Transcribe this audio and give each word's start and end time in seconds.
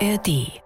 ARD. 0.00 0.65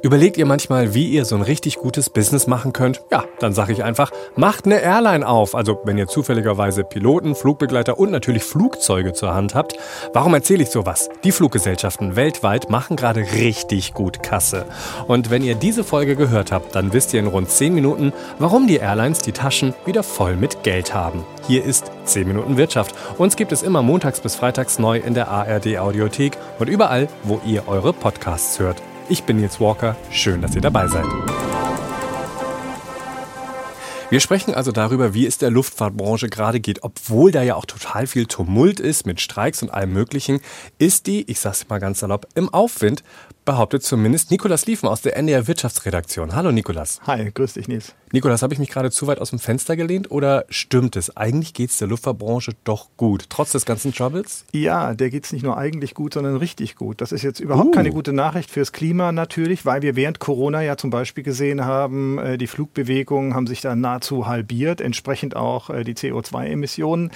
Überlegt 0.00 0.36
ihr 0.36 0.46
manchmal, 0.46 0.94
wie 0.94 1.08
ihr 1.08 1.24
so 1.24 1.34
ein 1.34 1.42
richtig 1.42 1.76
gutes 1.76 2.08
Business 2.08 2.46
machen 2.46 2.72
könnt? 2.72 3.02
Ja, 3.10 3.24
dann 3.40 3.52
sage 3.52 3.72
ich 3.72 3.82
einfach, 3.82 4.12
macht 4.36 4.64
eine 4.64 4.80
Airline 4.80 5.26
auf. 5.26 5.56
Also 5.56 5.80
wenn 5.84 5.98
ihr 5.98 6.06
zufälligerweise 6.06 6.84
Piloten, 6.84 7.34
Flugbegleiter 7.34 7.98
und 7.98 8.12
natürlich 8.12 8.44
Flugzeuge 8.44 9.12
zur 9.12 9.34
Hand 9.34 9.56
habt. 9.56 9.76
Warum 10.12 10.34
erzähle 10.34 10.62
ich 10.62 10.70
sowas? 10.70 11.08
Die 11.24 11.32
Fluggesellschaften 11.32 12.14
weltweit 12.14 12.70
machen 12.70 12.94
gerade 12.94 13.22
richtig 13.34 13.92
gut 13.92 14.22
Kasse. 14.22 14.66
Und 15.08 15.30
wenn 15.30 15.42
ihr 15.42 15.56
diese 15.56 15.82
Folge 15.82 16.14
gehört 16.14 16.52
habt, 16.52 16.76
dann 16.76 16.92
wisst 16.92 17.12
ihr 17.12 17.18
in 17.18 17.26
rund 17.26 17.50
10 17.50 17.74
Minuten, 17.74 18.12
warum 18.38 18.68
die 18.68 18.76
Airlines 18.76 19.18
die 19.18 19.32
Taschen 19.32 19.74
wieder 19.84 20.04
voll 20.04 20.36
mit 20.36 20.62
Geld 20.62 20.94
haben. 20.94 21.24
Hier 21.48 21.64
ist 21.64 21.90
10 22.04 22.28
Minuten 22.28 22.56
Wirtschaft. 22.56 22.94
Uns 23.18 23.34
gibt 23.34 23.50
es 23.50 23.64
immer 23.64 23.82
montags 23.82 24.20
bis 24.20 24.36
freitags 24.36 24.78
neu 24.78 24.98
in 24.98 25.14
der 25.14 25.26
ARD 25.26 25.78
Audiothek 25.78 26.38
und 26.60 26.68
überall, 26.68 27.08
wo 27.24 27.40
ihr 27.44 27.66
eure 27.66 27.92
Podcasts 27.92 28.60
hört. 28.60 28.80
Ich 29.10 29.24
bin 29.24 29.38
Nils 29.38 29.58
Walker. 29.58 29.96
Schön, 30.10 30.42
dass 30.42 30.54
ihr 30.54 30.60
dabei 30.60 30.86
seid. 30.86 31.06
Wir 34.10 34.20
sprechen 34.20 34.52
also 34.52 34.70
darüber, 34.70 35.14
wie 35.14 35.26
es 35.26 35.38
der 35.38 35.50
Luftfahrtbranche 35.50 36.28
gerade 36.28 36.60
geht. 36.60 36.82
Obwohl 36.82 37.30
da 37.30 37.42
ja 37.42 37.54
auch 37.54 37.64
total 37.64 38.06
viel 38.06 38.26
Tumult 38.26 38.80
ist 38.80 39.06
mit 39.06 39.22
Streiks 39.22 39.62
und 39.62 39.70
allem 39.70 39.94
Möglichen, 39.94 40.40
ist 40.78 41.06
die, 41.06 41.30
ich 41.30 41.40
sag's 41.40 41.68
mal 41.70 41.78
ganz 41.78 42.00
salopp, 42.00 42.26
im 42.34 42.52
Aufwind 42.52 43.02
behauptet 43.48 43.82
zumindest 43.82 44.30
Nikolas 44.30 44.66
Liefen 44.66 44.90
aus 44.90 45.00
der 45.00 45.16
NDR 45.16 45.48
Wirtschaftsredaktion. 45.48 46.34
Hallo 46.34 46.52
Nikolas. 46.52 47.00
Hi, 47.06 47.30
grüß 47.32 47.54
dich 47.54 47.66
Nils. 47.66 47.94
Nikolas, 48.12 48.42
habe 48.42 48.52
ich 48.52 48.60
mich 48.60 48.68
gerade 48.68 48.90
zu 48.90 49.06
weit 49.06 49.22
aus 49.22 49.30
dem 49.30 49.38
Fenster 49.38 49.74
gelehnt 49.74 50.10
oder 50.10 50.44
stimmt 50.50 50.96
es? 50.96 51.16
Eigentlich 51.16 51.54
geht 51.54 51.70
es 51.70 51.78
der 51.78 51.88
Luftfahrtbranche 51.88 52.52
doch 52.64 52.88
gut, 52.98 53.24
trotz 53.30 53.52
des 53.52 53.64
ganzen 53.64 53.94
Troubles? 53.94 54.44
Ja, 54.52 54.92
der 54.92 55.08
geht 55.08 55.24
es 55.24 55.32
nicht 55.32 55.44
nur 55.44 55.56
eigentlich 55.56 55.94
gut, 55.94 56.12
sondern 56.12 56.36
richtig 56.36 56.76
gut. 56.76 57.00
Das 57.00 57.10
ist 57.10 57.22
jetzt 57.22 57.40
überhaupt 57.40 57.68
uh. 57.68 57.70
keine 57.70 57.88
gute 57.88 58.12
Nachricht 58.12 58.50
fürs 58.50 58.72
Klima 58.72 59.12
natürlich, 59.12 59.64
weil 59.64 59.80
wir 59.80 59.96
während 59.96 60.20
Corona 60.20 60.60
ja 60.60 60.76
zum 60.76 60.90
Beispiel 60.90 61.24
gesehen 61.24 61.64
haben, 61.64 62.18
äh, 62.18 62.36
die 62.36 62.48
Flugbewegungen 62.48 63.34
haben 63.34 63.46
sich 63.46 63.62
dann 63.62 63.80
nahezu 63.80 64.26
halbiert, 64.26 64.82
entsprechend 64.82 65.36
auch 65.36 65.70
äh, 65.70 65.84
die 65.84 65.94
CO2-Emissionen. 65.94 67.12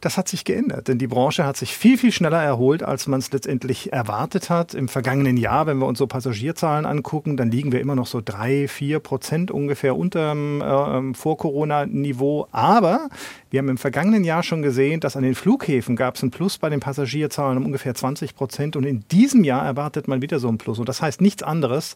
Das 0.00 0.18
hat 0.18 0.28
sich 0.28 0.44
geändert, 0.44 0.88
denn 0.88 0.98
die 0.98 1.06
Branche 1.06 1.44
hat 1.44 1.56
sich 1.56 1.74
viel, 1.74 1.96
viel 1.96 2.12
schneller 2.12 2.42
erholt, 2.42 2.82
als 2.82 3.06
man 3.06 3.18
es 3.18 3.32
letztendlich 3.32 3.92
erwartet 3.94 4.50
hat. 4.50 4.74
Im 4.74 4.88
vergangenen 4.88 5.38
Jahr, 5.38 5.66
wenn 5.66 5.78
wir 5.78 5.86
uns 5.86 5.98
so 5.98 6.06
Passagierzahlen 6.06 6.84
angucken, 6.84 7.38
dann 7.38 7.50
liegen 7.50 7.72
wir 7.72 7.80
immer 7.80 7.94
noch 7.94 8.06
so 8.06 8.20
drei, 8.22 8.68
vier 8.68 8.98
Prozent 8.98 9.50
ungefähr 9.50 9.96
unter 9.96 10.30
dem 10.30 10.60
äh, 10.60 11.14
Vor-Corona-Niveau. 11.14 12.46
Aber 12.52 13.08
wir 13.50 13.58
haben 13.58 13.70
im 13.70 13.78
vergangenen 13.78 14.24
Jahr 14.24 14.42
schon 14.42 14.60
gesehen, 14.60 15.00
dass 15.00 15.16
an 15.16 15.22
den 15.22 15.34
Flughäfen 15.34 15.96
gab 15.96 16.16
es 16.16 16.22
einen 16.22 16.30
Plus 16.30 16.58
bei 16.58 16.68
den 16.68 16.80
Passagierzahlen 16.80 17.56
um 17.56 17.64
ungefähr 17.64 17.94
20 17.94 18.34
Prozent. 18.34 18.76
Und 18.76 18.84
in 18.84 19.04
diesem 19.10 19.44
Jahr 19.44 19.64
erwartet 19.64 20.08
man 20.08 20.20
wieder 20.20 20.38
so 20.38 20.48
einen 20.48 20.58
Plus. 20.58 20.78
Und 20.78 20.90
das 20.90 21.00
heißt 21.00 21.22
nichts 21.22 21.42
anderes, 21.42 21.94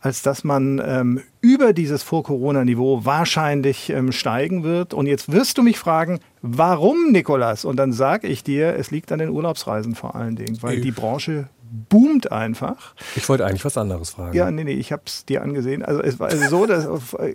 als 0.00 0.22
dass 0.22 0.44
man 0.44 0.80
ähm, 0.82 1.20
über 1.42 1.74
dieses 1.74 2.02
Vor-Corona-Niveau 2.02 3.04
wahrscheinlich 3.04 3.90
ähm, 3.90 4.12
steigen 4.12 4.64
wird. 4.64 4.94
Und 4.94 5.06
jetzt 5.06 5.30
wirst 5.30 5.58
du 5.58 5.62
mich 5.62 5.78
fragen, 5.78 6.20
warum, 6.40 7.12
Nikolas? 7.34 7.64
Und 7.64 7.76
dann 7.76 7.92
sage 7.92 8.26
ich 8.26 8.44
dir, 8.44 8.74
es 8.76 8.90
liegt 8.90 9.12
an 9.12 9.18
den 9.18 9.30
Urlaubsreisen 9.30 9.94
vor 9.94 10.14
allen 10.14 10.36
Dingen, 10.36 10.62
weil 10.62 10.80
die 10.80 10.90
Branche 10.90 11.48
boomt 11.88 12.30
einfach. 12.30 12.94
Ich 13.16 13.28
wollte 13.28 13.44
eigentlich 13.44 13.64
was 13.64 13.76
anderes 13.76 14.10
fragen. 14.10 14.36
Ja, 14.36 14.50
nee, 14.50 14.62
nee, 14.62 14.74
ich 14.74 14.92
habe 14.92 15.02
es 15.06 15.24
dir 15.24 15.42
angesehen. 15.42 15.84
Also 15.84 16.02
es 16.02 16.20
war 16.20 16.28
also 16.28 16.48
so, 16.48 16.66
dass 16.66 16.86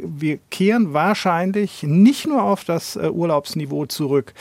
wir 0.01 0.39
kehren 0.49 0.93
wahrscheinlich 0.93 1.83
nicht 1.83 2.25
nur 2.25 2.43
auf 2.43 2.63
das 2.63 2.95
äh, 2.95 3.09
Urlaubsniveau 3.09 3.85
zurück 3.85 4.33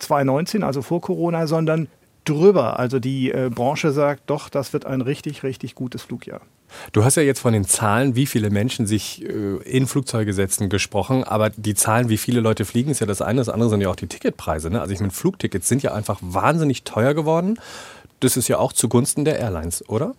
2019, 0.00 0.64
also 0.64 0.82
vor 0.82 1.00
Corona, 1.00 1.46
sondern 1.46 1.86
drüber. 2.24 2.80
Also 2.80 2.98
die 2.98 3.30
äh, 3.30 3.50
Branche 3.54 3.92
sagt, 3.92 4.24
doch, 4.26 4.48
das 4.48 4.72
wird 4.72 4.86
ein 4.86 5.02
richtig, 5.02 5.44
richtig 5.44 5.76
gutes 5.76 6.02
Flugjahr. 6.02 6.40
Du 6.92 7.04
hast 7.04 7.16
ja 7.16 7.22
jetzt 7.22 7.40
von 7.40 7.52
den 7.52 7.64
Zahlen, 7.64 8.16
wie 8.16 8.26
viele 8.26 8.50
Menschen 8.50 8.86
sich 8.86 9.24
äh, 9.24 9.56
in 9.64 9.86
Flugzeuge 9.86 10.32
setzen, 10.32 10.68
gesprochen. 10.68 11.24
Aber 11.24 11.50
die 11.50 11.74
Zahlen, 11.74 12.08
wie 12.08 12.18
viele 12.18 12.40
Leute 12.40 12.64
fliegen, 12.64 12.90
ist 12.90 13.00
ja 13.00 13.06
das 13.06 13.22
eine. 13.22 13.40
Das 13.40 13.48
andere 13.48 13.70
sind 13.70 13.80
ja 13.80 13.88
auch 13.88 13.96
die 13.96 14.06
Ticketpreise. 14.06 14.70
Ne? 14.70 14.80
Also 14.80 14.92
ich 14.92 15.00
meine, 15.00 15.12
Flugtickets 15.12 15.68
sind 15.68 15.82
ja 15.82 15.92
einfach 15.92 16.18
wahnsinnig 16.20 16.84
teuer 16.84 17.14
geworden. 17.14 17.58
Das 18.20 18.36
ist 18.36 18.48
ja 18.48 18.58
auch 18.58 18.72
zugunsten 18.72 19.24
der 19.24 19.38
Airlines, 19.38 19.88
oder? 19.88 20.14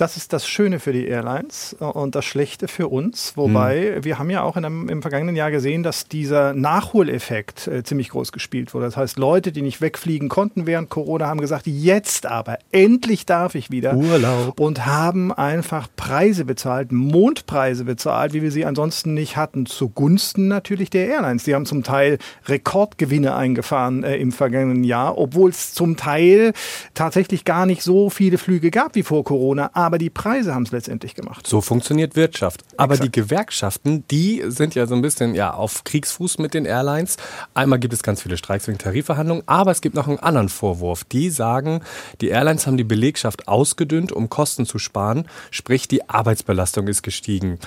Das 0.00 0.16
ist 0.16 0.32
das 0.32 0.48
Schöne 0.48 0.80
für 0.80 0.94
die 0.94 1.06
Airlines 1.06 1.76
und 1.78 2.14
das 2.14 2.24
Schlechte 2.24 2.68
für 2.68 2.88
uns. 2.88 3.36
Wobei 3.36 3.96
hm. 3.96 4.04
wir 4.04 4.18
haben 4.18 4.30
ja 4.30 4.40
auch 4.42 4.56
einem, 4.56 4.88
im 4.88 5.02
vergangenen 5.02 5.36
Jahr 5.36 5.50
gesehen, 5.50 5.82
dass 5.82 6.08
dieser 6.08 6.54
Nachholeffekt 6.54 7.66
äh, 7.66 7.82
ziemlich 7.82 8.08
groß 8.08 8.32
gespielt 8.32 8.72
wurde. 8.72 8.86
Das 8.86 8.96
heißt, 8.96 9.18
Leute, 9.18 9.52
die 9.52 9.60
nicht 9.60 9.82
wegfliegen 9.82 10.30
konnten 10.30 10.66
während 10.66 10.88
Corona, 10.88 11.26
haben 11.26 11.42
gesagt, 11.42 11.66
jetzt 11.66 12.24
aber, 12.24 12.56
endlich 12.72 13.26
darf 13.26 13.54
ich 13.54 13.70
wieder. 13.70 13.94
Urlaub. 13.94 14.58
Und 14.58 14.86
haben 14.86 15.34
einfach 15.34 15.86
Preise 15.96 16.46
bezahlt, 16.46 16.92
Mondpreise 16.92 17.84
bezahlt, 17.84 18.32
wie 18.32 18.40
wir 18.40 18.52
sie 18.52 18.64
ansonsten 18.64 19.12
nicht 19.12 19.36
hatten, 19.36 19.66
zugunsten 19.66 20.48
natürlich 20.48 20.88
der 20.88 21.08
Airlines. 21.08 21.44
Die 21.44 21.54
haben 21.54 21.66
zum 21.66 21.82
Teil 21.82 22.16
Rekordgewinne 22.46 23.34
eingefahren 23.36 24.02
äh, 24.02 24.16
im 24.16 24.32
vergangenen 24.32 24.82
Jahr, 24.82 25.18
obwohl 25.18 25.50
es 25.50 25.74
zum 25.74 25.98
Teil 25.98 26.54
tatsächlich 26.94 27.44
gar 27.44 27.66
nicht 27.66 27.82
so 27.82 28.08
viele 28.08 28.38
Flüge 28.38 28.70
gab 28.70 28.94
wie 28.94 29.02
vor 29.02 29.24
Corona. 29.24 29.68
Aber 29.74 29.89
aber 29.90 29.98
die 29.98 30.08
Preise 30.08 30.54
haben 30.54 30.62
es 30.62 30.70
letztendlich 30.70 31.16
gemacht. 31.16 31.48
So 31.48 31.60
funktioniert 31.60 32.14
Wirtschaft. 32.14 32.62
Aber 32.76 32.94
Exakt. 32.94 33.08
die 33.08 33.20
Gewerkschaften, 33.20 34.04
die 34.08 34.40
sind 34.46 34.76
ja 34.76 34.86
so 34.86 34.94
ein 34.94 35.02
bisschen 35.02 35.34
ja, 35.34 35.52
auf 35.52 35.82
Kriegsfuß 35.82 36.38
mit 36.38 36.54
den 36.54 36.64
Airlines. 36.64 37.16
Einmal 37.54 37.80
gibt 37.80 37.92
es 37.92 38.04
ganz 38.04 38.22
viele 38.22 38.36
Streiks 38.36 38.68
wegen 38.68 38.78
Tarifverhandlungen, 38.78 39.42
aber 39.46 39.72
es 39.72 39.80
gibt 39.80 39.96
noch 39.96 40.06
einen 40.06 40.20
anderen 40.20 40.48
Vorwurf. 40.48 41.02
Die 41.02 41.28
sagen, 41.28 41.80
die 42.20 42.28
Airlines 42.28 42.68
haben 42.68 42.76
die 42.76 42.84
Belegschaft 42.84 43.48
ausgedünnt, 43.48 44.12
um 44.12 44.28
Kosten 44.28 44.64
zu 44.64 44.78
sparen, 44.78 45.26
sprich 45.50 45.88
die 45.88 46.08
Arbeitsbelastung 46.08 46.86
ist 46.86 47.02
gestiegen. 47.02 47.58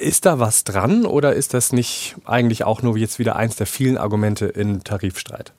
Ist 0.00 0.26
da 0.26 0.40
was 0.40 0.64
dran 0.64 1.06
oder 1.06 1.32
ist 1.32 1.54
das 1.54 1.72
nicht 1.72 2.16
eigentlich 2.24 2.64
auch 2.64 2.82
nur 2.82 2.96
jetzt 2.96 3.20
wieder 3.20 3.36
eins 3.36 3.54
der 3.54 3.68
vielen 3.68 3.98
Argumente 3.98 4.46
im 4.46 4.82
Tarifstreit? 4.82 5.52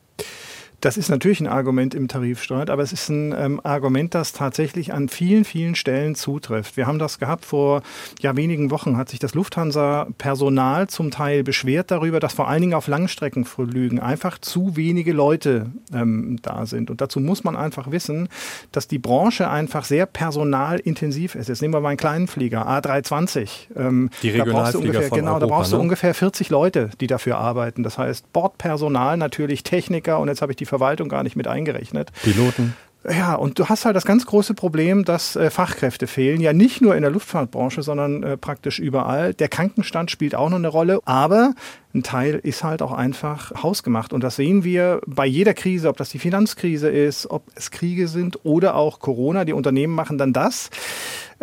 Das 0.84 0.98
ist 0.98 1.08
natürlich 1.08 1.40
ein 1.40 1.48
Argument 1.48 1.96
im 1.96 2.10
Tarifstreit, 2.10 2.70
aber 2.70 2.84
es 2.84 2.92
ist 2.92 3.08
ein 3.08 3.34
ähm, 3.38 3.62
Argument, 3.64 4.14
das 4.14 4.34
tatsächlich 4.34 4.94
an 4.94 5.08
vielen, 5.08 5.46
vielen 5.46 5.76
Stellen 5.76 6.14
zutrifft. 6.14 6.76
Wir 6.76 6.88
haben 6.88 7.00
das 7.00 7.20
gehabt 7.20 7.46
vor 7.46 7.84
ja, 8.20 8.36
wenigen 8.36 8.70
Wochen, 8.70 8.98
hat 8.98 9.08
sich 9.08 9.20
das 9.20 9.34
Lufthansa-Personal 9.34 10.90
zum 10.90 11.10
Teil 11.10 11.46
beschwert 11.46 11.90
darüber, 11.90 12.20
dass 12.20 12.34
vor 12.34 12.50
allen 12.50 12.60
Dingen 12.60 12.74
auf 12.74 12.88
Langstreckenflügen 12.88 14.02
einfach 14.02 14.38
zu 14.40 14.76
wenige 14.76 15.14
Leute 15.14 15.68
ähm, 15.94 16.40
da 16.42 16.66
sind. 16.66 16.92
Und 16.92 17.00
dazu 17.00 17.22
muss 17.22 17.46
man 17.46 17.56
einfach 17.56 17.90
wissen, 17.92 18.28
dass 18.74 18.90
die 18.90 19.00
Branche 19.00 19.50
einfach 19.50 19.86
sehr 19.86 20.06
personalintensiv 20.06 21.36
ist. 21.36 21.48
Jetzt 21.48 21.62
nehmen 21.62 21.74
wir 21.74 21.80
mal 21.80 21.90
einen 21.90 21.98
kleinen 21.98 22.28
Flieger, 22.28 22.68
A320. 22.68 23.50
Ähm, 23.78 24.10
die 24.22 24.32
Regionalflieger 24.32 24.86
ungefähr, 24.86 25.10
Genau, 25.12 25.36
Europa, 25.36 25.40
da 25.40 25.46
brauchst 25.46 25.72
ne? 25.72 25.78
du 25.78 25.82
ungefähr 25.82 26.14
40 26.14 26.50
Leute, 26.50 26.90
die 27.00 27.08
dafür 27.08 27.38
arbeiten. 27.38 27.84
Das 27.84 27.98
heißt 27.98 28.34
Bordpersonal, 28.34 29.16
natürlich 29.16 29.64
Techniker 29.64 30.20
und 30.20 30.28
jetzt 30.28 30.42
habe 30.42 30.52
ich 30.52 30.58
die 30.58 30.73
Verwaltung 30.74 31.10
gar 31.10 31.24
nicht 31.24 31.36
mit 31.36 31.48
eingerechnet. 31.48 32.12
Piloten. 32.24 32.76
Ja, 33.10 33.36
und 33.36 33.60
du 33.60 33.68
hast 33.68 33.84
halt 33.84 33.98
das 33.98 34.06
ganz 34.06 34.26
große 34.26 34.54
Problem, 34.54 35.04
dass 35.04 35.36
äh, 35.36 35.50
Fachkräfte 35.50 36.08
fehlen. 36.08 36.40
Ja, 36.40 36.54
nicht 36.54 36.82
nur 36.82 36.96
in 36.96 37.02
der 37.02 37.12
Luftfahrtbranche, 37.12 37.84
sondern 37.84 38.24
äh, 38.24 38.38
praktisch 38.38 38.80
überall. 38.80 39.34
Der 39.34 39.50
Krankenstand 39.50 40.10
spielt 40.10 40.36
auch 40.36 40.50
noch 40.50 40.58
eine 40.58 40.70
Rolle. 40.70 41.00
Aber 41.04 41.54
ein 41.94 42.04
Teil 42.04 42.40
ist 42.42 42.64
halt 42.64 42.82
auch 42.82 42.94
einfach 42.94 43.52
hausgemacht. 43.62 44.14
Und 44.14 44.24
das 44.24 44.38
sehen 44.38 44.64
wir 44.64 45.02
bei 45.06 45.26
jeder 45.26 45.54
Krise, 45.54 45.90
ob 45.90 45.98
das 45.98 46.10
die 46.10 46.20
Finanzkrise 46.20 46.90
ist, 46.90 47.30
ob 47.30 47.44
es 47.56 47.72
Kriege 47.72 48.08
sind 48.08 48.40
oder 48.46 48.76
auch 48.76 49.00
Corona. 49.00 49.44
Die 49.44 49.54
Unternehmen 49.54 49.94
machen 49.94 50.18
dann 50.18 50.32
das, 50.32 50.70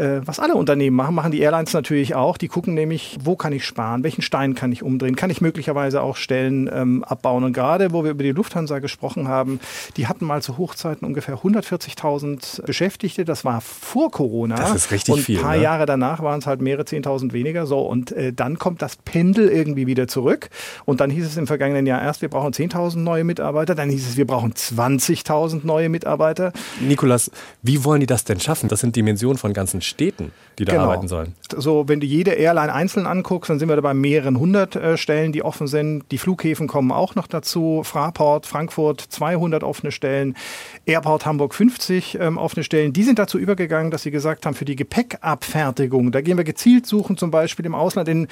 äh, 0.01 0.27
was 0.27 0.41
alle 0.41 0.55
Unternehmen 0.55 0.97
machen, 0.97 1.15
machen 1.15 1.31
die 1.31 1.41
Airlines 1.41 1.73
natürlich 1.75 2.15
auch. 2.15 2.39
Die 2.39 2.49
gucken 2.49 2.75
nämlich, 2.75 3.19
wo 3.23 3.37
kann 3.37 3.53
ich 3.53 3.67
sparen, 3.67 4.03
welchen 4.03 4.23
Stein 4.23 4.55
kann 4.55 4.73
ich 4.73 4.83
umdrehen, 4.83 5.15
kann 5.15 5.29
ich 5.31 5.41
möglicherweise 5.41 6.03
auch 6.03 6.17
Stellen 6.17 6.71
ähm, 6.73 7.05
abbauen. 7.05 7.45
Und 7.45 7.53
gerade, 7.53 7.93
wo 7.93 8.03
wir 8.03 8.13
über 8.13 8.23
die 8.23 8.33
Lufthansa 8.33 8.79
gesprochen 8.79 9.29
haben, 9.29 9.61
die 9.97 10.07
hatten 10.07 10.25
mal 10.25 10.41
zu 10.41 10.57
Hochzeiten 10.57 11.07
ungefähr 11.07 11.37
140.000 11.37 12.65
Beschäftigte. 12.65 13.25
Das 13.25 13.45
war 13.45 13.61
vor 13.61 14.11
Corona. 14.11 14.57
Das 14.57 14.75
ist 14.75 14.91
richtig 14.91 15.15
und 15.15 15.21
viel. 15.21 15.37
Ein 15.37 15.43
paar 15.43 15.57
ne? 15.57 15.63
Jahre 15.63 15.87
danach 15.87 16.23
waren 16.23 16.39
es 16.39 16.47
halt 16.47 16.63
mehrere 16.63 16.85
10.000 16.85 17.33
weniger. 17.33 17.67
So, 17.67 17.81
und 17.81 18.13
äh, 18.13 18.33
dann 18.33 18.59
kommt 18.59 18.81
das 18.81 18.97
Pendel 18.97 19.49
irgendwie 19.49 19.87
wieder 19.87 20.09
zurück. 20.09 20.49
Und 20.87 21.01
dann 21.01 21.11
hieß 21.11 21.27
es 21.27 21.37
im 21.37 21.47
vergangenen 21.47 21.87
Jahr 21.87 22.01
erst, 22.01 22.23
wir 22.23 22.31
brauchen 22.31 22.53
10.000 22.53 22.99
neue 22.99 23.25
Mitarbeiter. 23.25 23.75
Dann 23.75 23.91
hieß 23.91 24.09
es, 24.09 24.17
wir 24.17 24.27
brauchen 24.27 24.55
20.000 24.55 25.61
neue 25.65 25.91
Mitarbeiter. 25.91 26.53
Nikolas, 26.81 27.31
wie 27.63 27.85
wollen 27.85 28.01
die 28.01 28.07
das 28.07 28.25
denn 28.25 28.41
schaffen? 28.41 28.69
Das 28.69 28.81
sind 28.81 28.97
Dimensionen 28.97 29.37
von 29.37 29.53
ganzen 29.53 29.83
Städten 29.91 30.33
die 30.61 30.67
da 30.67 30.73
genau. 30.73 30.85
arbeiten 30.85 31.09
sollen. 31.09 31.35
So, 31.57 31.89
wenn 31.89 32.01
du 32.01 32.07
jede 32.07 32.33
Airline 32.33 32.73
einzeln 32.73 33.07
anguckst, 33.07 33.49
dann 33.49 33.59
sind 33.59 33.71
wir 33.71 33.77
da 33.77 33.81
bei 33.81 33.95
mehreren 33.95 34.39
hundert 34.39 34.77
äh, 34.77 34.99
Stellen, 34.99 35.33
die 35.33 35.43
offen 35.43 35.67
sind. 35.67 36.05
Die 36.11 36.19
Flughäfen 36.19 36.69
kommen 36.69 36.93
auch 36.93 37.15
noch 37.15 37.27
dazu. 37.27 37.81
Fraport, 37.83 38.45
Frankfurt 38.45 39.01
200 39.01 39.65
offene 39.65 39.91
Stellen, 39.91 40.37
Airport 40.85 41.25
Hamburg 41.25 41.55
50 41.55 42.19
ähm, 42.21 42.37
offene 42.37 42.63
Stellen. 42.63 42.93
Die 42.93 43.05
sind 43.05 43.19
dazu 43.19 43.39
übergegangen, 43.39 43.91
dass 43.91 44.03
sie 44.03 44.11
gesagt 44.11 44.45
haben, 44.45 44.53
für 44.53 44.67
die 44.67 44.77
Gepäckabfertigung, 44.77 46.13
da 46.13 46.21
gehen 46.21 46.37
wir 46.37 46.45
gezielt 46.45 46.85
suchen, 46.85 47.17
zum 47.17 47.31
Beispiel 47.31 47.65
im 47.65 47.75
Ausland, 47.75 48.07
in 48.11 48.29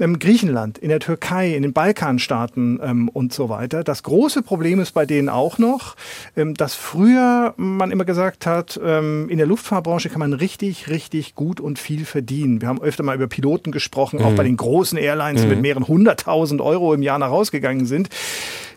ähm, 0.00 0.18
Griechenland, 0.18 0.78
in 0.78 0.88
der 0.88 0.98
Türkei, 0.98 1.54
in 1.54 1.62
den 1.62 1.72
Balkanstaaten 1.72 2.80
ähm, 2.82 3.08
und 3.08 3.32
so 3.32 3.50
weiter. 3.50 3.84
Das 3.84 4.02
große 4.02 4.42
Problem 4.42 4.80
ist 4.80 4.94
bei 4.94 5.06
denen 5.06 5.28
auch 5.28 5.58
noch, 5.58 5.94
ähm, 6.36 6.54
dass 6.54 6.74
früher 6.74 7.54
man 7.56 7.92
immer 7.92 8.04
gesagt 8.04 8.46
hat, 8.46 8.80
ähm, 8.84 9.28
in 9.28 9.38
der 9.38 9.46
Luftfahrtbranche 9.46 10.08
kann 10.08 10.18
man 10.18 10.32
richtig, 10.32 10.88
richtig 10.88 10.97
gut 11.34 11.60
und 11.60 11.78
viel 11.78 12.04
verdienen. 12.04 12.60
Wir 12.60 12.68
haben 12.68 12.82
öfter 12.82 13.02
mal 13.02 13.16
über 13.16 13.26
Piloten 13.26 13.72
gesprochen, 13.72 14.20
mhm. 14.20 14.24
auch 14.24 14.32
bei 14.32 14.44
den 14.44 14.56
großen 14.56 14.98
Airlines 14.98 15.42
mhm. 15.42 15.48
mit 15.48 15.60
mehreren 15.60 15.88
hunderttausend 15.88 16.60
Euro 16.60 16.94
im 16.94 17.02
Jahr 17.02 17.18
nach 17.18 17.30
rausgegangen 17.30 17.86
sind. 17.86 18.08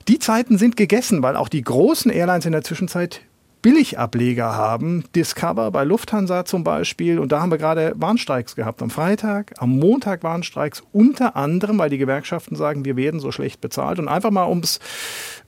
Die 0.07 0.19
Zeiten 0.19 0.57
sind 0.57 0.77
gegessen, 0.77 1.21
weil 1.21 1.35
auch 1.35 1.50
die 1.50 1.62
großen 1.62 2.12
Airlines 2.12 2.45
in 2.45 2.51
der 2.51 2.63
Zwischenzeit 2.63 3.21
Billigableger 3.62 4.56
haben. 4.56 5.03
Discover 5.15 5.71
bei 5.71 5.83
Lufthansa 5.83 6.45
zum 6.45 6.63
Beispiel. 6.63 7.19
Und 7.19 7.31
da 7.31 7.41
haben 7.41 7.51
wir 7.51 7.57
gerade 7.57 7.94
Warnstreiks 7.95 8.56
gehabt. 8.56 8.81
Am 8.81 8.89
Freitag, 8.89 9.53
am 9.59 9.77
Montag 9.77 10.24
Warnstreiks. 10.24 10.83
Unter 10.91 11.35
anderem, 11.35 11.77
weil 11.77 11.89
die 11.89 12.00
Gewerkschaften 12.00 12.56
sagen, 12.56 12.85
wir 12.85 12.95
werden 12.95 13.19
so 13.19 13.31
schlecht 13.31 13.62
bezahlt. 13.62 14.00
Und 14.00 14.07
einfach 14.07 14.31
mal, 14.31 14.45
um 14.45 14.59
es 14.59 14.79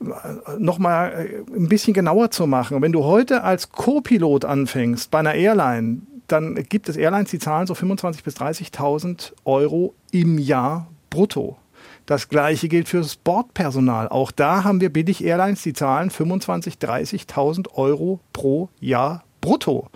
äh, 0.02 0.60
nochmal 0.60 1.12
äh, 1.12 1.58
ein 1.58 1.70
bisschen 1.70 1.94
genauer 1.94 2.30
zu 2.32 2.46
machen. 2.46 2.82
Wenn 2.82 2.92
du 2.92 3.04
heute 3.04 3.44
als 3.44 3.72
Co-Pilot 3.72 4.46
anfängst 4.46 5.10
bei 5.10 5.20
einer 5.20 5.34
Airline, 5.34 6.04
dann 6.28 6.56
gibt 6.56 6.90
es 6.90 6.98
Airlines, 6.98 7.32
die 7.32 7.40
zahlen 7.40 7.68
so 7.68 7.74
25.000 7.74 8.24
bis 8.24 8.38
30.000 8.38 9.34
Euro 9.46 9.94
im 10.12 10.38
Jahr 10.40 10.88
brutto. 11.10 11.58
Das 12.06 12.28
gleiche 12.28 12.68
gilt 12.68 12.90
fürs 12.90 13.16
Bordpersonal. 13.16 14.10
Auch 14.10 14.32
da 14.32 14.64
haben 14.64 14.82
wir 14.82 14.92
Billig-Airlines, 14.92 15.64
die 15.64 15.74
zahlen 15.74 16.10
25.000, 16.10 16.80
30.000 16.80 17.74
Euro 17.76 18.20
pro 18.34 18.70
Jahr 18.80 19.24
brutto. 19.40 19.90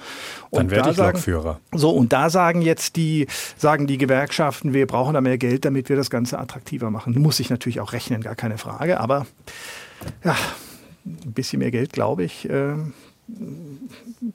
Und 0.50 0.60
Dann 0.60 0.72
werde 0.72 0.84
da 0.84 0.90
ich 0.92 0.98
sagen, 0.98 1.18
Lokführer. 1.18 1.60
So, 1.74 1.90
und 1.90 2.14
da 2.14 2.30
sagen 2.30 2.62
jetzt 2.62 2.96
die, 2.96 3.28
sagen 3.58 3.88
die 3.88 3.98
Gewerkschaften, 3.98 4.74
wir 4.74 4.88
brauchen 4.88 5.14
da 5.14 5.22
mehr 5.22 5.38
Geld, 5.38 5.66
damit 5.66 5.90
wir 5.90 5.96
das 5.96 6.10
Ganze 6.10 6.40
attraktiver 6.40 6.92
machen. 6.92 7.20
Muss 7.20 7.40
ich 7.40 7.50
natürlich 7.50 7.80
auch 7.80 7.94
rechnen, 7.94 8.22
gar 8.22 8.36
keine 8.36 8.58
Frage. 8.58 9.00
Aber 9.00 9.26
ja, 10.24 10.36
ein 11.06 11.34
bisschen 11.34 11.60
mehr 11.60 11.72
Geld, 11.72 11.94
glaube 11.94 12.24
ich, 12.24 12.50
äh, 12.50 12.76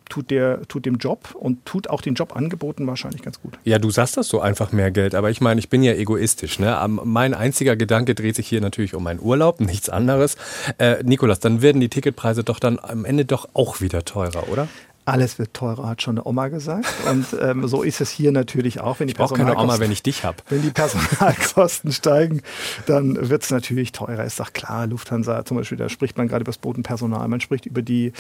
tut, 0.09 0.31
der, 0.31 0.63
tut 0.69 0.85
dem 0.85 0.97
Job 0.97 1.35
und 1.35 1.65
tut 1.65 1.89
auch 1.89 2.01
den 2.01 2.15
Jobangeboten 2.15 2.87
wahrscheinlich 2.87 3.23
ganz 3.23 3.41
gut. 3.41 3.59
Ja, 3.65 3.79
du 3.79 3.91
sagst 3.91 4.17
das 4.17 4.29
so 4.29 4.41
einfach 4.41 4.73
mehr 4.73 4.91
Geld, 4.91 5.15
aber 5.15 5.31
ich 5.31 5.41
meine, 5.41 5.61
ich 5.61 5.69
bin 5.69 5.83
ja 5.83 5.93
egoistisch. 5.93 6.59
Ne? 6.59 6.79
Mein 7.05 7.35
einziger 7.35 7.77
Gedanke 7.77 8.15
dreht 8.15 8.37
sich 8.37 8.49
hier 8.49 8.61
natürlich 8.61 8.95
um 8.95 9.03
meinen 9.03 9.21
Urlaub, 9.21 9.61
nichts 9.73 9.89
anderes. 9.89 10.37
Äh, 10.79 11.03
Nikolas, 11.03 11.41
dann 11.41 11.63
werden 11.63 11.81
die 11.81 11.89
Ticketpreise 11.89 12.45
doch 12.45 12.59
dann 12.59 12.79
am 12.81 13.05
Ende 13.05 13.25
doch 13.25 13.49
auch 13.55 13.81
wieder 13.81 14.05
teurer, 14.05 14.49
oder? 14.49 14.69
Alles 15.05 15.41
wird 15.41 15.53
teurer, 15.53 15.89
hat 15.89 16.01
schon 16.01 16.17
eine 16.17 16.27
Oma 16.27 16.47
gesagt. 16.47 16.87
Und 17.11 17.27
ähm, 17.41 17.67
so 17.67 17.83
ist 17.83 18.01
es 18.01 18.11
hier 18.11 18.31
natürlich 18.31 18.81
auch. 18.81 19.01
Wenn 19.01 19.09
die 19.09 19.13
ich 19.13 19.19
brauche 19.19 19.35
keine 19.35 19.57
Oma, 19.57 19.81
wenn 19.81 19.91
ich 19.91 20.05
dich 20.05 20.23
habe. 20.25 20.37
Wenn 20.49 20.63
die 20.63 20.71
Personalkosten 20.71 21.91
steigen, 21.93 22.43
dann 22.87 23.29
wird 23.29 23.43
es 23.43 23.51
natürlich 23.51 23.91
teurer. 23.93 24.25
Ist 24.25 24.39
doch 24.39 24.53
klar, 24.53 24.87
Lufthansa 24.87 25.45
zum 25.45 25.57
Beispiel, 25.57 25.79
da 25.79 25.89
spricht 25.89 26.17
man 26.19 26.29
gerade 26.29 26.43
über 26.43 26.51
das 26.51 26.59
Bodenpersonal, 26.59 27.27
man 27.27 27.41
spricht 27.41 27.67
über 27.67 27.83
die 27.83 28.13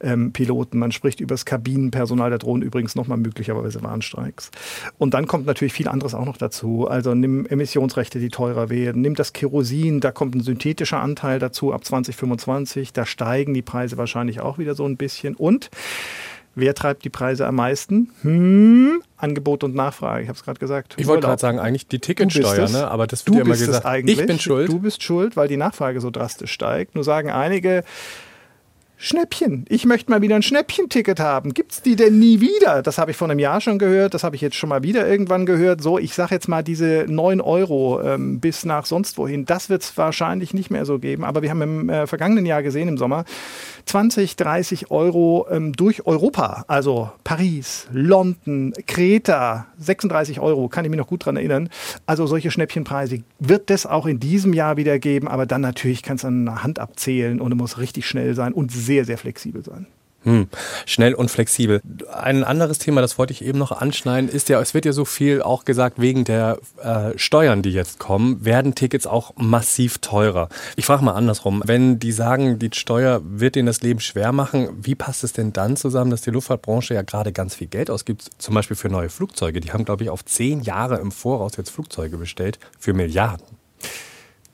ähm, 0.00 0.32
Piloten, 0.32 0.78
man 0.78 0.92
spricht 0.92 1.20
über 1.20 1.34
das 1.34 1.44
Kabinenpersonal, 1.44 2.30
da 2.30 2.38
drohen 2.38 2.62
übrigens 2.62 2.94
nochmal 2.94 3.18
möglicherweise 3.18 3.82
Warnstreiks. 3.82 4.50
Und 4.98 5.14
dann 5.14 5.26
kommt 5.26 5.46
natürlich 5.46 5.72
viel 5.72 5.88
anderes 5.88 6.14
auch 6.14 6.24
noch 6.24 6.36
dazu. 6.36 6.86
Also 6.86 7.14
nimm 7.14 7.46
Emissionsrechte, 7.46 8.20
die 8.20 8.28
teurer 8.28 8.70
werden, 8.70 9.02
nimm 9.02 9.14
das 9.14 9.32
Kerosin, 9.32 10.00
da 10.00 10.12
kommt 10.12 10.36
ein 10.36 10.40
synthetischer 10.40 11.00
Anteil 11.00 11.38
dazu 11.38 11.72
ab 11.72 11.84
2025, 11.84 12.92
da 12.92 13.06
steigen 13.06 13.54
die 13.54 13.62
Preise 13.62 13.96
wahrscheinlich 13.96 14.40
auch 14.40 14.58
wieder 14.58 14.74
so 14.74 14.84
ein 14.84 14.96
bisschen. 14.96 15.34
Und 15.34 15.70
Wer 16.58 16.74
treibt 16.74 17.04
die 17.04 17.08
Preise 17.08 17.46
am 17.46 17.54
meisten? 17.54 18.10
Hm, 18.22 19.00
Angebot 19.16 19.62
und 19.62 19.76
Nachfrage. 19.76 20.22
Ich 20.22 20.28
habe 20.28 20.36
es 20.36 20.44
gerade 20.44 20.58
gesagt. 20.58 20.94
Ich 20.96 21.06
wollte 21.06 21.28
gerade 21.28 21.40
sagen, 21.40 21.60
eigentlich 21.60 21.86
die 21.86 22.00
Ticketsteuer, 22.00 22.68
ne? 22.68 22.88
aber 22.88 23.06
das 23.06 23.24
wird 23.26 23.34
du 23.34 23.38
ja 23.38 23.44
immer 23.44 23.56
gesagt. 23.56 23.86
Ich 24.08 24.26
bin 24.26 24.40
schuld. 24.40 24.68
Du 24.68 24.80
bist 24.80 25.04
schuld, 25.04 25.36
weil 25.36 25.46
die 25.46 25.56
Nachfrage 25.56 26.00
so 26.00 26.10
drastisch 26.10 26.50
steigt. 26.50 26.96
Nur 26.96 27.04
sagen 27.04 27.30
einige, 27.30 27.84
Schnäppchen. 29.00 29.64
Ich 29.68 29.84
möchte 29.84 30.10
mal 30.10 30.22
wieder 30.22 30.34
ein 30.34 30.42
Schnäppchenticket 30.42 31.20
haben. 31.20 31.54
Gibt 31.54 31.70
es 31.70 31.82
die 31.82 31.94
denn 31.94 32.18
nie 32.18 32.40
wieder? 32.40 32.82
Das 32.82 32.98
habe 32.98 33.12
ich 33.12 33.16
vor 33.16 33.30
einem 33.30 33.38
Jahr 33.38 33.60
schon 33.60 33.78
gehört. 33.78 34.12
Das 34.12 34.24
habe 34.24 34.34
ich 34.34 34.42
jetzt 34.42 34.56
schon 34.56 34.68
mal 34.68 34.82
wieder 34.82 35.06
irgendwann 35.06 35.46
gehört. 35.46 35.80
So, 35.80 36.00
ich 36.00 36.14
sage 36.14 36.34
jetzt 36.34 36.48
mal 36.48 36.64
diese 36.64 37.06
9 37.08 37.40
Euro 37.40 38.02
ähm, 38.02 38.40
bis 38.40 38.64
nach 38.64 38.86
sonst 38.86 39.16
wohin. 39.16 39.44
Das 39.44 39.70
wird 39.70 39.82
es 39.82 39.96
wahrscheinlich 39.96 40.52
nicht 40.52 40.72
mehr 40.72 40.84
so 40.84 40.98
geben. 40.98 41.22
Aber 41.22 41.42
wir 41.42 41.50
haben 41.50 41.62
im 41.62 41.88
äh, 41.88 42.08
vergangenen 42.08 42.44
Jahr 42.44 42.64
gesehen, 42.64 42.88
im 42.88 42.98
Sommer, 42.98 43.24
20, 43.86 44.34
30 44.34 44.90
Euro 44.90 45.46
ähm, 45.48 45.74
durch 45.74 46.04
Europa. 46.04 46.64
Also 46.66 47.12
Paris, 47.22 47.86
London, 47.92 48.74
Kreta, 48.88 49.68
36 49.78 50.40
Euro. 50.40 50.68
Kann 50.68 50.84
ich 50.84 50.90
mich 50.90 50.98
noch 50.98 51.06
gut 51.06 51.24
dran 51.24 51.36
erinnern. 51.36 51.68
Also 52.06 52.26
solche 52.26 52.50
Schnäppchenpreise 52.50 53.22
wird 53.38 53.70
es 53.70 53.86
auch 53.86 54.06
in 54.06 54.18
diesem 54.18 54.54
Jahr 54.54 54.76
wieder 54.76 54.98
geben. 54.98 55.28
Aber 55.28 55.46
dann 55.46 55.60
natürlich 55.60 56.02
kannst 56.02 56.24
du 56.24 56.28
an 56.28 56.46
der 56.46 56.64
Hand 56.64 56.80
abzählen 56.80 57.40
und 57.40 57.52
es 57.52 57.58
muss 57.58 57.78
richtig 57.78 58.04
schnell 58.04 58.34
sein 58.34 58.52
und 58.52 58.72
sehr, 58.88 59.04
sehr 59.04 59.18
flexibel 59.18 59.62
sein. 59.62 59.86
Hm, 60.24 60.48
schnell 60.84 61.14
und 61.14 61.30
flexibel. 61.30 61.80
Ein 62.12 62.42
anderes 62.42 62.78
Thema, 62.78 63.00
das 63.00 63.18
wollte 63.18 63.32
ich 63.32 63.44
eben 63.44 63.58
noch 63.58 63.70
anschneiden, 63.70 64.28
ist 64.28 64.48
ja, 64.48 64.60
es 64.60 64.74
wird 64.74 64.84
ja 64.84 64.92
so 64.92 65.04
viel 65.04 65.42
auch 65.42 65.64
gesagt, 65.64 66.00
wegen 66.00 66.24
der 66.24 66.58
äh, 66.82 67.16
Steuern, 67.16 67.62
die 67.62 67.70
jetzt 67.70 68.00
kommen, 68.00 68.44
werden 68.44 68.74
Tickets 68.74 69.06
auch 69.06 69.32
massiv 69.36 69.98
teurer. 69.98 70.48
Ich 70.74 70.86
frage 70.86 71.04
mal 71.04 71.12
andersrum, 71.12 71.62
wenn 71.66 72.00
die 72.00 72.10
sagen, 72.10 72.58
die 72.58 72.70
Steuer 72.74 73.20
wird 73.24 73.54
ihnen 73.54 73.66
das 73.66 73.82
Leben 73.82 74.00
schwer 74.00 74.32
machen, 74.32 74.70
wie 74.82 74.96
passt 74.96 75.22
es 75.22 75.34
denn 75.34 75.52
dann 75.52 75.76
zusammen, 75.76 76.10
dass 76.10 76.22
die 76.22 76.30
Luftfahrtbranche 76.30 76.94
ja 76.94 77.02
gerade 77.02 77.30
ganz 77.30 77.54
viel 77.54 77.68
Geld 77.68 77.88
ausgibt, 77.88 78.28
zum 78.38 78.54
Beispiel 78.54 78.76
für 78.76 78.88
neue 78.88 79.10
Flugzeuge? 79.10 79.60
Die 79.60 79.72
haben, 79.72 79.84
glaube 79.84 80.02
ich, 80.02 80.10
auf 80.10 80.24
zehn 80.24 80.62
Jahre 80.62 80.98
im 80.98 81.12
Voraus 81.12 81.56
jetzt 81.56 81.70
Flugzeuge 81.70 82.16
bestellt 82.16 82.58
für 82.78 82.92
Milliarden. 82.92 83.46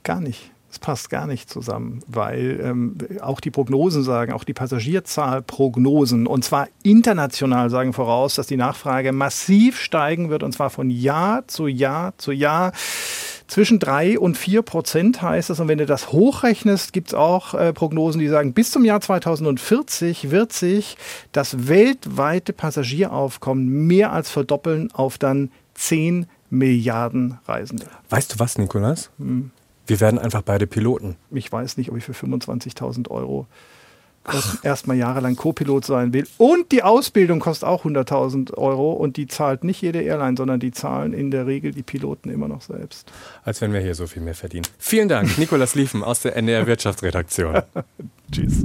Gar 0.03 0.21
nicht. 0.21 0.51
Das 0.75 0.81
passt 0.81 1.09
gar 1.09 1.29
nicht 1.29 1.49
zusammen, 1.49 2.01
weil 2.09 2.59
ähm, 2.61 2.99
auch 3.21 3.39
die 3.39 3.53
Prognosen 3.53 4.03
sagen, 4.03 4.33
auch 4.33 4.43
die 4.43 4.55
Passagierzahlprognosen, 4.55 6.27
und 6.27 6.45
zwar 6.45 6.67
international 6.83 7.71
sagen 7.71 7.93
voraus, 7.93 8.35
dass 8.35 8.49
die 8.49 8.57
Nachfrage 8.57 9.13
massiv 9.13 9.79
steigen 9.79 10.31
wird, 10.31 10.43
und 10.43 10.51
zwar 10.51 10.71
von 10.71 10.91
Jahr 10.91 11.47
zu 11.47 11.69
Jahr 11.69 12.19
zu 12.19 12.33
Jahr. 12.33 12.73
Zwischen 13.47 13.79
drei 13.79 14.19
und 14.19 14.37
vier 14.37 14.63
Prozent 14.63 15.23
heißt 15.23 15.49
es. 15.51 15.61
Und 15.61 15.69
wenn 15.69 15.79
du 15.79 15.87
das 15.87 16.11
hochrechnest, 16.11 16.93
gibt 16.93 17.11
es 17.11 17.15
auch 17.15 17.55
äh, 17.55 17.73
Prognosen, 17.73 18.19
die 18.19 18.27
sagen, 18.27 18.53
bis 18.53 18.73
zum 18.73 18.85
Jahr 18.85 19.01
2040 19.01 20.33
wird 20.33 20.53
sich 20.53 20.97
das 21.31 21.69
weltweite 21.69 22.53
Passagieraufkommen 22.53 23.87
mehr 23.87 24.13
als 24.13 24.29
verdoppeln 24.29 24.91
auf 24.93 25.19
dann 25.19 25.53
10 25.75 26.27
Milliarden 26.51 27.39
Reisende. 27.47 27.87
Weißt 28.11 28.35
du 28.35 28.41
was, 28.41 28.59
Nikolas? 28.59 29.11
Hm. 29.21 29.53
Wir 29.87 30.01
werden 30.01 30.19
einfach 30.19 30.43
beide 30.43 30.67
Piloten. 30.67 31.17
Ich 31.31 31.51
weiß 31.51 31.77
nicht, 31.77 31.91
ob 31.91 31.97
ich 31.97 32.05
für 32.05 32.13
25.000 32.13 33.11
Euro 33.11 33.47
erstmal 34.63 34.97
jahrelang 34.97 35.37
Co-Pilot 35.37 35.85
sein 35.85 36.13
will. 36.13 36.27
Und 36.39 36.73
die 36.73 36.83
Ausbildung 36.83 37.41
kostet 37.41 37.69
auch 37.69 37.85
100.000 37.85 38.55
Euro 38.55 38.93
und 38.93 39.17
die 39.17 39.27
zahlt 39.27 39.65
nicht 39.65 39.83
jede 39.83 40.01
Airline, 40.01 40.37
sondern 40.37 40.61
die 40.61 40.73
zahlen 40.73 41.13
in 41.13 41.31
der 41.31 41.47
Regel 41.47 41.73
die 41.73 41.83
Piloten 41.83 42.31
immer 42.31 42.49
noch 42.49 42.63
selbst. 42.63 43.13
Als 43.45 43.61
wenn 43.61 43.73
wir 43.73 43.81
hier 43.81 43.95
so 43.95 44.07
viel 44.07 44.23
mehr 44.23 44.35
verdienen. 44.35 44.67
Vielen 44.79 45.09
Dank, 45.09 45.39
Nikolas 45.39 45.75
Liefen 45.75 46.03
aus 46.03 46.21
der 46.21 46.37
NDR 46.37 46.67
Wirtschaftsredaktion. 46.67 47.63
Tschüss. 48.33 48.65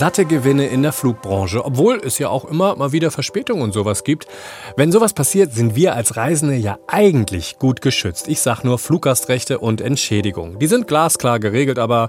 Satte 0.00 0.24
Gewinne 0.24 0.66
in 0.66 0.80
der 0.80 0.92
Flugbranche, 0.92 1.62
obwohl 1.62 2.00
es 2.02 2.18
ja 2.18 2.30
auch 2.30 2.46
immer 2.46 2.74
mal 2.74 2.90
wieder 2.90 3.10
Verspätungen 3.10 3.62
und 3.62 3.74
sowas 3.74 4.02
gibt. 4.02 4.26
Wenn 4.74 4.92
sowas 4.92 5.12
passiert, 5.12 5.52
sind 5.52 5.76
wir 5.76 5.94
als 5.94 6.16
Reisende 6.16 6.54
ja 6.54 6.78
eigentlich 6.86 7.58
gut 7.58 7.82
geschützt. 7.82 8.26
Ich 8.26 8.40
sag 8.40 8.64
nur 8.64 8.78
Fluggastrechte 8.78 9.58
und 9.58 9.82
Entschädigung. 9.82 10.58
Die 10.58 10.68
sind 10.68 10.88
glasklar 10.88 11.38
geregelt, 11.38 11.78
aber 11.78 12.08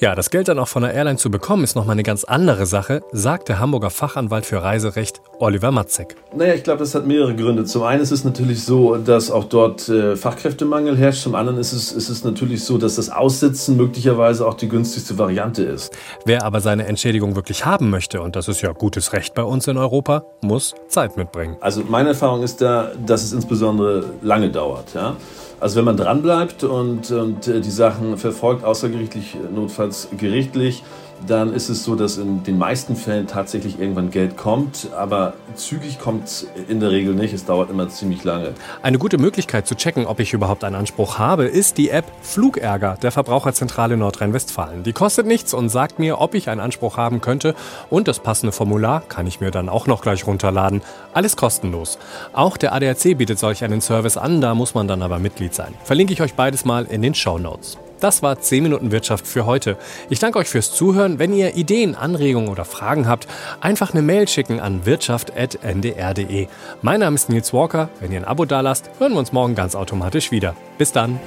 ja, 0.00 0.16
das 0.16 0.30
Geld 0.30 0.48
dann 0.48 0.58
auch 0.58 0.66
von 0.66 0.82
der 0.82 0.92
Airline 0.92 1.18
zu 1.18 1.30
bekommen, 1.30 1.62
ist 1.62 1.76
nochmal 1.76 1.92
eine 1.92 2.02
ganz 2.02 2.24
andere 2.24 2.66
Sache, 2.66 3.02
sagt 3.12 3.48
der 3.48 3.60
Hamburger 3.60 3.90
Fachanwalt 3.90 4.44
für 4.44 4.60
Reiserecht 4.60 5.20
Oliver 5.38 5.70
Matzek. 5.70 6.16
Naja, 6.34 6.54
ich 6.54 6.64
glaube, 6.64 6.80
das 6.80 6.96
hat 6.96 7.06
mehrere 7.06 7.36
Gründe. 7.36 7.64
Zum 7.64 7.84
einen 7.84 8.02
ist 8.02 8.10
es 8.10 8.24
natürlich 8.24 8.64
so, 8.64 8.96
dass 8.96 9.30
auch 9.30 9.44
dort 9.44 9.88
äh, 9.88 10.16
Fachkräftemangel 10.16 10.96
herrscht. 10.96 11.22
Zum 11.22 11.36
anderen 11.36 11.58
ist 11.60 11.72
es, 11.72 11.92
ist 11.92 12.08
es 12.08 12.24
natürlich 12.24 12.64
so, 12.64 12.76
dass 12.76 12.96
das 12.96 13.08
Aussitzen 13.08 13.76
möglicherweise 13.76 14.48
auch 14.48 14.54
die 14.54 14.68
günstigste 14.68 15.16
Variante 15.16 15.62
ist. 15.62 15.96
Wer 16.24 16.44
aber 16.44 16.60
seine 16.60 16.86
Entschädigung 16.86 17.19
Entschädigung 17.20 17.36
wirklich 17.36 17.66
haben 17.66 17.90
möchte, 17.90 18.22
und 18.22 18.34
das 18.34 18.48
ist 18.48 18.62
ja 18.62 18.72
gutes 18.72 19.12
Recht 19.12 19.34
bei 19.34 19.42
uns 19.42 19.68
in 19.68 19.76
Europa, 19.76 20.24
muss 20.40 20.74
Zeit 20.88 21.16
mitbringen. 21.16 21.56
Also 21.60 21.82
meine 21.86 22.10
Erfahrung 22.10 22.42
ist 22.42 22.62
da, 22.62 22.92
dass 23.04 23.22
es 23.22 23.32
insbesondere 23.32 24.04
lange 24.22 24.50
dauert. 24.50 24.94
Ja? 24.94 25.16
Also 25.60 25.76
wenn 25.76 25.84
man 25.84 25.96
dranbleibt 25.98 26.64
und, 26.64 27.10
und 27.10 27.46
äh, 27.46 27.60
die 27.60 27.70
Sachen 27.70 28.16
verfolgt, 28.16 28.64
außergerichtlich, 28.64 29.36
notfalls 29.54 30.08
gerichtlich, 30.16 30.82
dann 31.26 31.52
ist 31.52 31.68
es 31.68 31.84
so, 31.84 31.94
dass 31.94 32.18
in 32.18 32.42
den 32.42 32.58
meisten 32.58 32.96
Fällen 32.96 33.26
tatsächlich 33.26 33.78
irgendwann 33.78 34.10
Geld 34.10 34.36
kommt, 34.36 34.88
aber 34.96 35.34
zügig 35.54 35.98
kommt 35.98 36.24
es 36.24 36.46
in 36.68 36.80
der 36.80 36.90
Regel 36.90 37.14
nicht. 37.14 37.34
Es 37.34 37.44
dauert 37.44 37.70
immer 37.70 37.88
ziemlich 37.88 38.24
lange. 38.24 38.54
Eine 38.82 38.98
gute 38.98 39.18
Möglichkeit 39.18 39.66
zu 39.66 39.74
checken, 39.74 40.06
ob 40.06 40.20
ich 40.20 40.32
überhaupt 40.32 40.64
einen 40.64 40.76
Anspruch 40.76 41.18
habe, 41.18 41.44
ist 41.44 41.78
die 41.78 41.90
App 41.90 42.04
Flugärger 42.22 42.96
der 43.02 43.12
Verbraucherzentrale 43.12 43.96
Nordrhein-Westfalen. 43.96 44.82
Die 44.82 44.92
kostet 44.92 45.26
nichts 45.26 45.54
und 45.54 45.68
sagt 45.68 45.98
mir, 45.98 46.20
ob 46.20 46.34
ich 46.34 46.48
einen 46.48 46.60
Anspruch 46.60 46.96
haben 46.96 47.20
könnte 47.20 47.54
und 47.90 48.08
das 48.08 48.20
passende 48.20 48.52
Formular 48.52 49.02
kann 49.08 49.26
ich 49.26 49.40
mir 49.40 49.50
dann 49.50 49.68
auch 49.68 49.86
noch 49.86 50.02
gleich 50.02 50.26
runterladen. 50.26 50.82
Alles 51.12 51.36
kostenlos. 51.36 51.98
Auch 52.32 52.56
der 52.56 52.72
ADAC 52.72 53.18
bietet 53.18 53.38
solch 53.38 53.64
einen 53.64 53.80
Service 53.80 54.16
an, 54.16 54.40
da 54.40 54.54
muss 54.54 54.74
man 54.74 54.88
dann 54.88 55.02
aber 55.02 55.18
Mitglied 55.18 55.54
sein. 55.54 55.74
Verlinke 55.84 56.12
ich 56.12 56.22
euch 56.22 56.34
beides 56.34 56.64
mal 56.64 56.84
in 56.84 57.02
den 57.02 57.14
Show 57.14 57.38
Notes. 57.38 57.78
Das 58.00 58.22
war 58.22 58.40
10 58.40 58.62
Minuten 58.62 58.90
Wirtschaft 58.92 59.26
für 59.26 59.46
heute. 59.46 59.76
Ich 60.08 60.18
danke 60.18 60.38
euch 60.38 60.48
fürs 60.48 60.72
Zuhören. 60.72 61.18
Wenn 61.18 61.32
ihr 61.32 61.54
Ideen, 61.54 61.94
Anregungen 61.94 62.48
oder 62.48 62.64
Fragen 62.64 63.06
habt, 63.06 63.28
einfach 63.60 63.92
eine 63.92 64.02
Mail 64.02 64.26
schicken 64.26 64.58
an 64.58 64.86
wirtschaft.ndr.de. 64.86 66.48
Mein 66.82 67.00
Name 67.00 67.14
ist 67.14 67.28
Nils 67.28 67.52
Walker. 67.52 67.90
Wenn 68.00 68.12
ihr 68.12 68.18
ein 68.18 68.24
Abo 68.24 68.46
dalasst, 68.46 68.90
hören 68.98 69.12
wir 69.12 69.18
uns 69.18 69.32
morgen 69.32 69.54
ganz 69.54 69.74
automatisch 69.74 70.30
wieder. 70.30 70.54
Bis 70.78 70.92
dann. 70.92 71.20